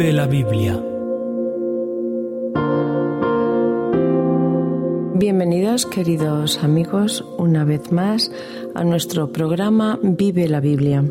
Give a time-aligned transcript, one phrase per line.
[0.00, 0.82] Vive la Biblia.
[5.14, 8.32] Bienvenidos queridos amigos una vez más
[8.74, 11.04] a nuestro programa Vive la Biblia.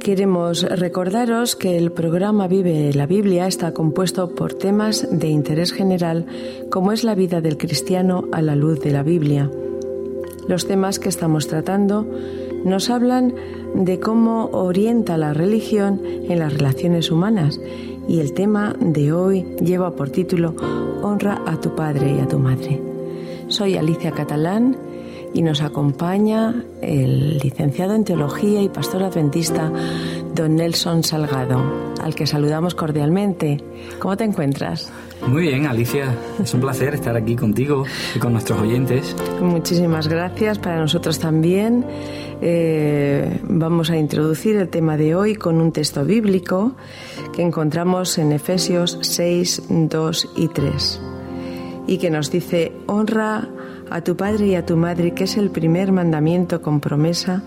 [0.00, 6.26] Queremos recordaros que el programa Vive la Biblia está compuesto por temas de interés general
[6.72, 9.48] como es la vida del cristiano a la luz de la Biblia.
[10.48, 12.04] Los temas que estamos tratando
[12.66, 13.32] nos hablan
[13.74, 17.60] de cómo orienta la religión en las relaciones humanas
[18.08, 20.52] y el tema de hoy lleva por título
[21.00, 22.82] Honra a tu padre y a tu madre.
[23.46, 24.76] Soy Alicia Catalán
[25.32, 29.70] y nos acompaña el licenciado en Teología y pastor adventista
[30.36, 33.58] don Nelson Salgado, al que saludamos cordialmente.
[33.98, 34.92] ¿Cómo te encuentras?
[35.26, 36.14] Muy bien, Alicia.
[36.40, 39.16] Es un placer estar aquí contigo y con nuestros oyentes.
[39.40, 41.86] Muchísimas gracias para nosotros también.
[42.42, 46.76] Eh, vamos a introducir el tema de hoy con un texto bíblico
[47.34, 51.00] que encontramos en Efesios 6, 2 y 3
[51.86, 53.48] y que nos dice, honra
[53.90, 57.42] a tu padre y a tu madre, que es el primer mandamiento con promesa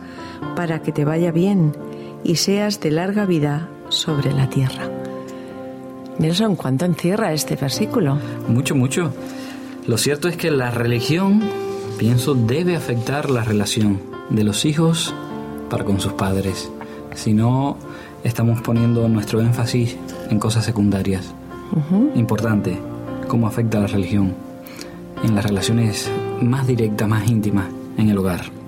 [0.56, 1.74] para que te vaya bien
[2.24, 4.90] y seas de larga vida sobre la tierra.
[6.20, 8.18] Nelson, ¿cuánto encierra este versículo?
[8.48, 9.14] Mucho, mucho.
[9.88, 11.42] Lo cierto es que la religión,
[11.98, 15.14] pienso, debe afectar la relación de los hijos
[15.70, 16.70] para con sus padres.
[17.16, 17.78] Si no,
[18.24, 19.96] estamos poniendo nuestro énfasis
[20.30, 21.34] en cosas secundarias.
[22.16, 22.78] Importante,
[23.28, 24.34] cómo afecta la religión
[25.24, 28.59] en las relaciones más directas, más íntimas en el hogar.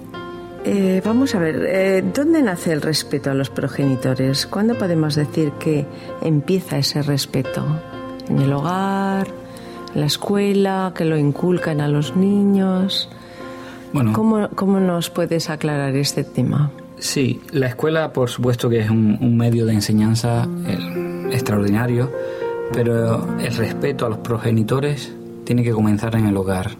[0.63, 4.45] Eh, vamos a ver, eh, ¿dónde nace el respeto a los progenitores?
[4.45, 5.85] ¿Cuándo podemos decir que
[6.21, 7.65] empieza ese respeto?
[8.29, 9.27] ¿En el hogar?
[9.95, 10.93] ¿En la escuela?
[10.95, 13.09] ¿Que lo inculcan a los niños?
[13.91, 16.71] Bueno, ¿Cómo, ¿Cómo nos puedes aclarar este tema?
[16.99, 20.47] Sí, la escuela por supuesto que es un, medio de enseñanza
[21.31, 22.11] extraordinario,
[22.71, 25.11] pero el respeto a los progenitores
[25.44, 26.72] tiene que comenzar en el hogar.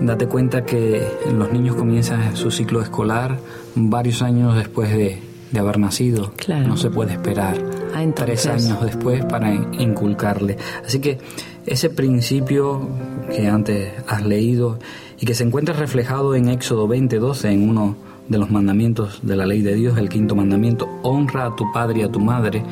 [0.00, 3.38] Date cuenta que los niños comienzan su ciclo escolar
[3.74, 5.20] varios años después de,
[5.58, 6.32] haber nacido.
[6.48, 7.58] No se puede esperar
[7.94, 10.56] ah, tres años después para inculcarle.
[10.84, 11.18] Así que
[11.66, 12.88] ese principio
[13.30, 14.78] que antes has leído
[15.20, 17.96] y que se encuentra reflejado en Éxodo 20:12, en uno
[18.28, 22.00] de los mandamientos de la ley de Dios, el quinto mandamiento, honra a tu padre
[22.00, 22.62] y a tu madre,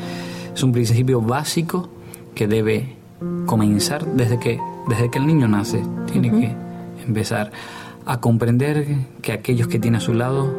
[0.54, 1.88] es un principio básico
[2.34, 2.99] que debe
[3.46, 4.58] comenzar desde que,
[4.88, 5.82] desde que el niño nace.
[6.10, 6.54] Tiene que
[7.06, 7.50] empezar
[8.06, 8.86] a comprender
[9.22, 10.52] que aquellos que tiene a su lado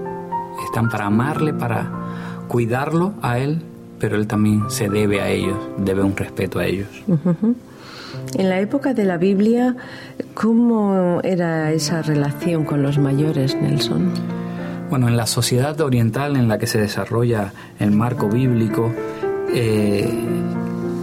[0.66, 1.91] están para amarle, para
[2.47, 3.61] cuidarlo a él,
[3.99, 6.88] pero él también se debe a ellos, debe un respeto a ellos.
[8.35, 9.75] En la época de la Biblia,
[10.33, 14.11] ¿cómo era esa relación con los mayores, Nelson?
[14.89, 18.91] Bueno, en la sociedad oriental en la que se desarrolla el marco bíblico,
[19.53, 20.09] eh,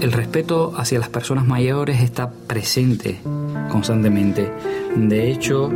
[0.00, 3.18] el respeto hacia las personas mayores está presente
[3.70, 4.50] constantemente.
[4.96, 5.70] De hecho,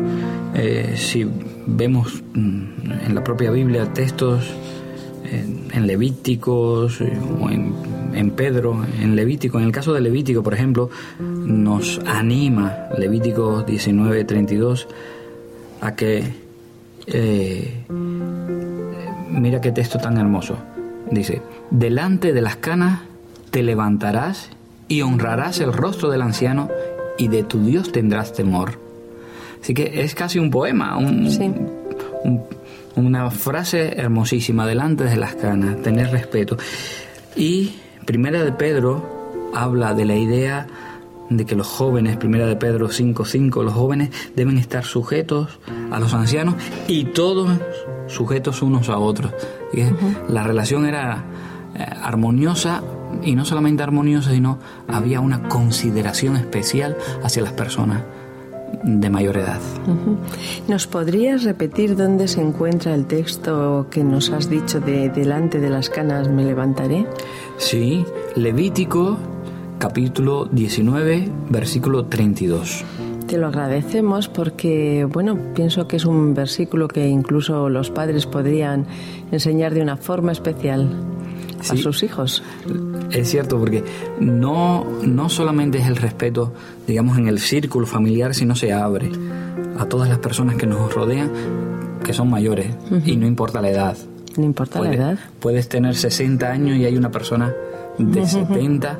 [0.54, 1.26] eh, si
[1.66, 2.62] vemos mm,
[3.06, 4.44] en la propia Biblia textos
[5.30, 10.90] en, Levíticos eh, o en, Pedro, en Levítico, en el caso de Levítico, por ejemplo,
[11.18, 14.86] nos anima Levítico 19:32
[15.80, 16.22] a que,
[17.06, 17.84] eh,
[19.30, 20.56] mira qué texto tan hermoso,
[21.10, 23.00] dice, delante de las canas
[23.52, 24.48] te levantarás
[24.88, 26.68] y honrarás el rostro del anciano
[27.18, 28.80] y de tu Dios tendrás temor.
[29.62, 30.98] Así que es casi un poema,
[32.96, 36.56] una frase hermosísima, delante de las canas, tener respeto.
[37.36, 37.74] Y
[38.06, 40.66] Primera de Pedro habla de la idea
[41.28, 46.14] de que los jóvenes, Primera de Pedro 5.5, los jóvenes deben estar sujetos a los
[46.14, 46.54] ancianos
[46.88, 47.50] y todos
[48.08, 49.32] sujetos unos a otros.
[50.28, 51.24] La relación era
[51.74, 52.82] eh, armoniosa
[53.22, 54.58] y no solamente armoniosa, sino
[54.88, 58.02] había una consideración especial hacia las personas
[58.82, 59.60] de mayor edad.
[60.68, 65.70] ¿Nos podrías repetir dónde se encuentra el texto que nos has dicho de delante de
[65.70, 67.06] las canas me levantaré?
[67.58, 68.04] Sí,
[68.34, 69.18] Levítico
[69.78, 72.84] capítulo 19, versículo 32.
[73.26, 78.86] Te lo agradecemos porque, bueno, pienso que es un versículo que incluso los padres podrían
[79.30, 80.88] enseñar de una forma especial
[81.70, 82.42] a sus hijos.
[83.10, 83.84] Es cierto, porque
[84.20, 86.52] no, no solamente es el respeto,
[86.86, 89.10] digamos, en el círculo familiar, sino se abre
[89.78, 91.30] a todas las personas que nos rodean,
[92.04, 92.74] que son mayores,
[93.04, 93.96] y no importa la edad.
[94.36, 95.18] No importa la edad.
[95.40, 97.54] Puedes tener 60 años y hay una persona
[97.98, 98.98] de 70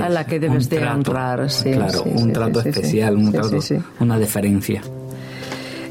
[0.00, 3.58] a la que debes de honrar, sí, claro, un trato especial, un trato,
[4.00, 4.82] una deferencia.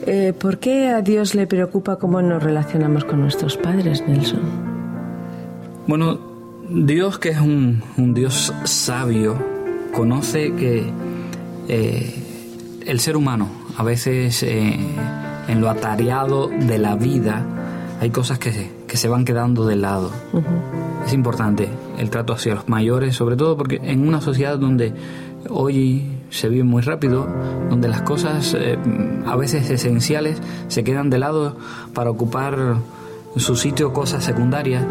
[0.06, 4.67] Eh, ¿Por qué a Dios le preocupa cómo nos relacionamos con nuestros padres, Nelson?
[5.88, 6.20] Bueno,
[6.70, 7.82] Dios, que es un,
[8.14, 9.38] Dios sabio,
[9.94, 10.92] conoce que
[11.70, 12.14] eh,
[12.86, 13.48] el ser humano,
[13.78, 14.78] a veces eh,
[15.48, 17.46] en lo atareado de la vida,
[18.02, 20.12] hay cosas que se, que se van quedando de lado.
[21.06, 24.94] Es importante el trato hacia los mayores, sobre todo porque en una sociedad donde
[25.50, 27.30] hoy se vive muy rápido,
[27.70, 28.78] donde las cosas eh,
[29.26, 31.56] a veces esenciales se quedan de lado
[31.94, 32.76] para ocupar
[33.38, 34.84] su sitio cosas secundarias,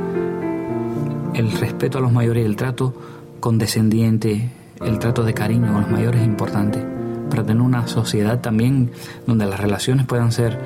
[1.37, 2.95] el respeto a los mayores y el trato
[3.41, 4.51] condescendiente,
[4.85, 6.83] el trato de cariño con los mayores es importante
[7.29, 8.91] para tener una sociedad también
[9.27, 10.59] donde las relaciones puedan ser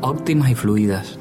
[0.00, 1.18] óptimas y fluidas.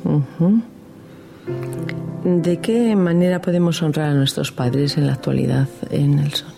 [2.23, 6.49] ¿De qué manera podemos honrar a nuestros padres en la actualidad, en Nelson?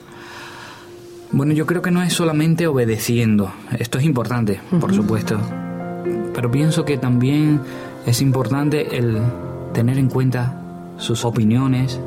[1.31, 5.37] Bueno, yo creo que no es solamente obedeciendo, esto es importante, por supuesto,
[6.33, 7.59] pero pienso que también
[8.05, 9.17] es importante el
[9.73, 10.61] tener en cuenta
[10.97, 11.99] sus opiniones,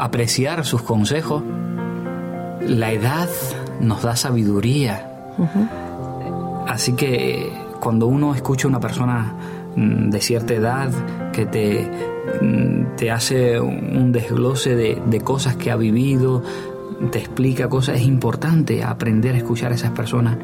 [0.00, 1.42] apreciar sus consejos.
[2.66, 3.28] La edad
[3.80, 5.06] nos da sabiduría.
[6.66, 9.34] Así que cuando uno escucha a una persona
[9.76, 10.90] mm, de cierta edad
[11.32, 11.90] que te,
[12.40, 16.42] mm, te hace un desglose de, de cosas que ha vivido,
[17.10, 20.36] te explica cosas, es importante aprender a escuchar a esas personas,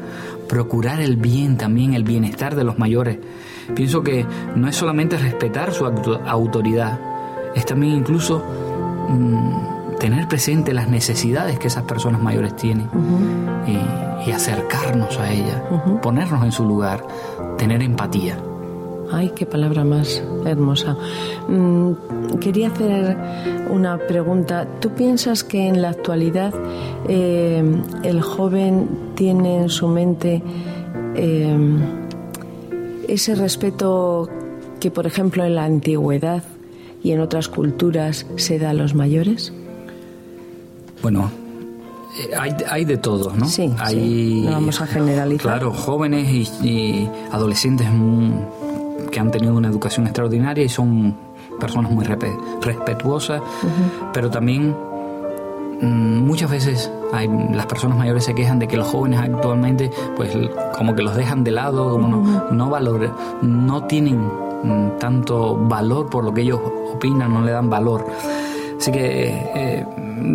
[0.47, 3.19] procurar el bien también, el bienestar de los mayores.
[3.75, 4.25] Pienso que
[4.55, 6.99] no es solamente respetar su autoridad,
[7.55, 8.43] es también incluso
[9.07, 12.89] mm, tener presente las necesidades que esas personas mayores tienen
[13.67, 15.61] y, acercarnos a ellas,
[16.01, 17.01] ponernos en su lugar,
[17.57, 18.37] tener empatía.
[19.09, 20.97] Ay, qué palabra más hermosa.
[21.47, 21.93] Mm,
[22.41, 23.17] quería hacer
[23.69, 24.67] una pregunta.
[24.81, 26.53] ¿Tú piensas que en la actualidad
[27.07, 27.63] eh,
[28.03, 30.43] el joven tiene en su mente
[31.15, 31.57] eh,
[33.07, 34.27] ese respeto
[34.81, 36.43] que, por ejemplo, en la antigüedad
[37.07, 39.53] y en otras culturas se da a los mayores?
[41.01, 41.31] Bueno,
[42.19, 42.35] eh,
[42.69, 43.45] hay, de todo, ¿no?
[43.45, 45.53] Sí, hay, No vamos a generalizar.
[45.53, 47.87] Claro, jóvenes y, adolescentes
[49.09, 51.15] que han tenido una educación extraordinaria y son
[51.61, 53.41] personas muy respetuosas,
[54.11, 54.75] pero también
[55.81, 60.35] mm, muchas veces hay, las personas mayores se quejan de que los jóvenes actualmente pues
[60.77, 63.09] como que los dejan de lado, como no, no,
[63.41, 66.59] no tienen mm, tanto valor por lo que ellos
[66.93, 68.05] opinan, no le dan valor.
[68.79, 69.85] Así que eh,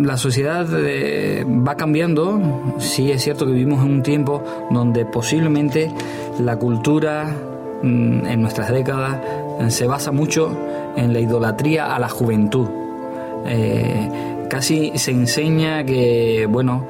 [0.03, 2.39] la sociedad eh, va cambiando.
[2.77, 5.91] Sí es cierto que vivimos en un tiempo donde posiblemente
[6.39, 7.25] la cultura
[7.81, 9.17] mm, en nuestras décadas
[9.59, 10.55] eh, se basa mucho
[10.95, 12.67] en la idolatría a la juventud.
[14.49, 16.85] casi se enseña que, bueno,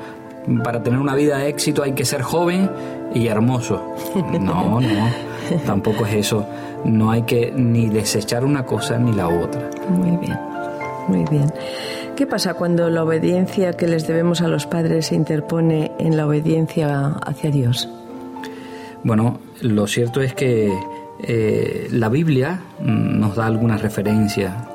[0.63, 2.69] para tener una vida de éxito hay que ser joven
[3.13, 3.81] y hermoso.
[4.39, 5.09] No, no,
[5.65, 6.45] tampoco es eso.
[6.85, 9.69] No hay que ni desechar una cosa ni la otra.
[9.89, 10.39] Muy bien.
[11.07, 11.51] Muy bien.
[12.15, 16.27] ¿Qué pasa cuando la obediencia que les debemos a los padres se interpone en la
[16.27, 17.89] obediencia hacia Dios?
[19.03, 20.71] Bueno, lo cierto es que
[21.21, 24.67] eh, la Biblia mm, nos da alguna referencia.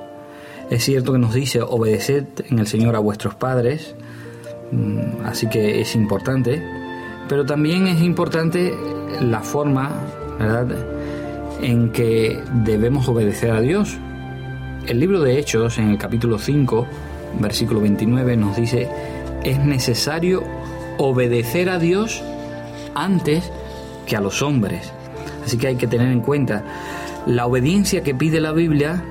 [0.68, 3.94] Es cierto que nos dice obedeced en el Señor a vuestros padres,
[4.72, 6.62] mm, así que es importante,
[7.28, 8.74] pero también es importante
[9.20, 9.90] la forma,
[10.38, 10.97] ¿verdad?,
[11.60, 13.96] en que debemos obedecer a Dios.
[14.86, 16.86] El libro de Hechos, en el capítulo 5,
[17.40, 18.88] versículo 29, nos dice,
[19.44, 20.42] es necesario
[20.98, 22.22] obedecer a Dios
[22.94, 23.50] antes
[24.06, 24.92] que a los hombres.
[25.44, 26.64] Así que hay que tener en cuenta,
[27.26, 29.02] la obediencia que pide la Biblia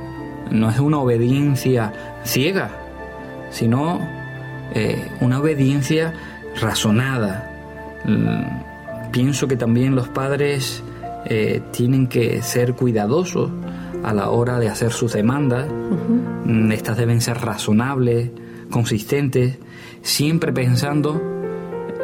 [0.52, 2.72] no es una obediencia ciega,
[3.50, 4.00] sino
[4.74, 6.14] eh, una obediencia
[6.60, 7.52] razonada.
[8.06, 10.84] Mm, pienso que también los padres
[11.30, 13.52] eh, tienen que ser cuidadosos
[14.04, 15.68] a la hora de hacer sus demandas.
[16.46, 18.32] Mm, estas deben ser razonables,
[18.70, 19.58] consistentes,
[20.02, 21.22] siempre pensando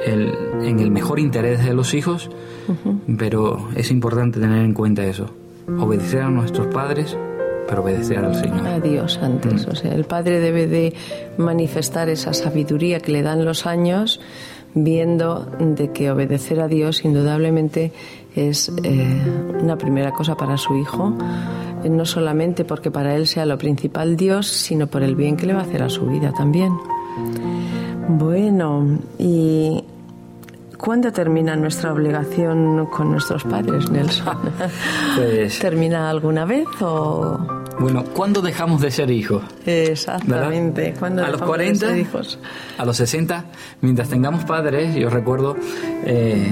[0.05, 2.29] en el mejor interés de los hijos,
[3.17, 5.29] pero es importante tener en cuenta eso.
[5.79, 7.17] Obedecer a nuestros padres,
[7.67, 8.67] pero obedecer al Señor.
[8.67, 9.65] A Dios antes.
[9.65, 9.71] Mm.
[9.71, 10.93] O sea, el padre debe de
[11.37, 14.19] manifestar esa sabiduría que le dan los años,
[14.75, 17.91] viendo de que obedecer a Dios indudablemente
[18.35, 19.21] es eh,
[19.61, 21.15] una primera cosa para su hijo
[21.89, 25.53] no solamente porque para él sea lo principal Dios, sino por el bien que le
[25.53, 26.73] va a hacer a su vida también.
[28.07, 29.83] Bueno, ¿y
[30.77, 34.37] cuándo termina nuestra obligación con nuestros padres, Nelson?
[35.15, 37.37] Pues, ¿Termina alguna vez o...?
[37.79, 39.41] Bueno, ¿cuándo dejamos de ser hijos?
[39.65, 40.93] Exactamente.
[41.01, 41.97] ¿A los 40?
[41.97, 42.37] hijos?
[42.77, 43.45] ¿A los 60?
[43.81, 45.55] Mientras tengamos padres, yo recuerdo
[46.05, 46.51] eh,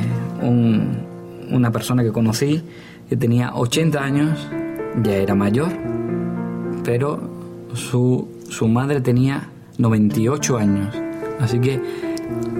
[1.52, 2.62] una persona que conocí
[3.10, 4.48] que tenía 80 años
[5.04, 5.70] ya era mayor,
[6.84, 7.20] pero
[7.74, 10.96] su, su madre tenía 98 años.
[11.40, 11.80] Así que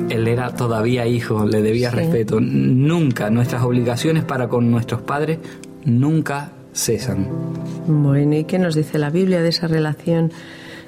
[0.10, 2.40] él era todavía hijo, le debía respeto.
[2.42, 5.40] Nunca, nuestras obligaciones para con nuestros padres
[5.86, 7.28] nunca cesan.
[7.88, 10.32] Bueno, ¿y qué nos dice la Biblia de esa relación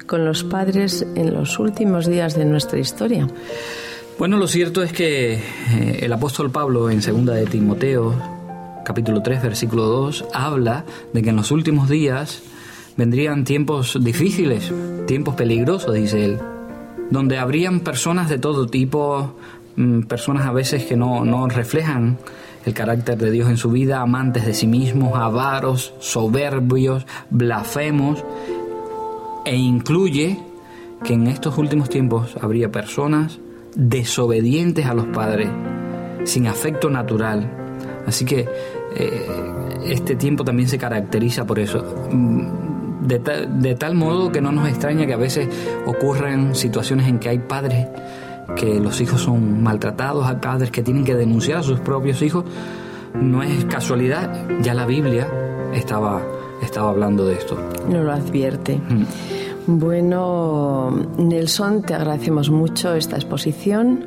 [0.06, 3.26] con los padres en los últimos días de nuestra historia?
[4.16, 8.14] Bueno, lo cierto es que eh, el apóstol Pablo en segunda de Timoteo,
[8.84, 12.40] capítulo 3, versículo 2, habla de que en los últimos días
[12.96, 14.72] vendrían tiempos difíciles,
[15.08, 16.38] tiempos peligrosos, dice él,
[17.10, 19.34] donde habrían personas de todo tipo,
[19.74, 22.18] mm, personas a veces que no, no reflejan
[22.64, 28.24] el carácter de Dios en su vida, amantes de sí mismos, avaros, soberbios, blasfemos,
[29.44, 30.38] e incluye
[31.02, 33.40] que en estos últimos tiempos habría personas
[33.74, 35.48] desobedientes a los padres,
[36.24, 37.50] sin afecto natural.
[38.06, 38.48] Así que
[38.96, 39.26] eh,
[39.86, 41.84] este tiempo también se caracteriza por eso.
[42.10, 45.48] Mm, de, de, tal modo que no nos extraña que a veces
[45.84, 47.86] ocurren situaciones en que hay padres
[48.56, 52.44] que los hijos son maltratados, hay padres que tienen que denunciar a sus propios hijos.
[53.14, 55.28] No es casualidad, ya la Biblia
[55.74, 56.22] estaba,
[56.62, 57.58] estaba hablando de esto.
[57.88, 58.76] No lo advierte.
[58.76, 59.04] Mm.
[59.66, 64.06] Bueno, Nelson, te agradecemos mucho esta exposición,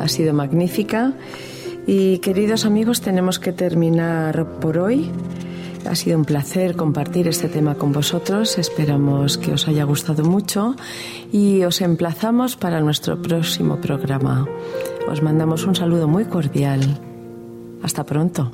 [0.00, 1.12] ha sido magnífica.
[1.86, 5.10] Y queridos amigos, tenemos que terminar por hoy.
[5.88, 8.58] Ha sido un placer compartir este tema con vosotros.
[8.58, 10.74] Esperamos que os haya gustado mucho
[11.32, 14.46] y os emplazamos para nuestro próximo programa.
[15.10, 16.80] Os mandamos un saludo muy cordial.
[17.82, 18.52] Hasta pronto.